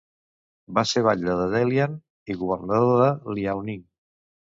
[0.77, 1.93] Va ser batlle de Dalian
[2.35, 3.85] i governador de Liaoning.